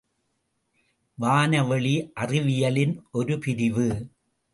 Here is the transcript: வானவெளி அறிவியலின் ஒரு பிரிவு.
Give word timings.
வானவெளி 1.17 1.91
அறிவியலின் 2.15 2.95
ஒரு 3.11 3.37
பிரிவு. 3.37 3.87